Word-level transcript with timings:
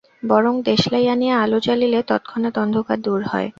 বরং 0.23 0.53
দেশলাই 0.61 1.05
আনিয়া 1.07 1.35
আলো 1.41 1.57
জ্বালিলে 1.59 1.99
তৎক্ষণাৎ 2.07 2.55
অন্ধকার 2.57 2.97
দূর 3.01 3.21
হয়। 3.31 3.49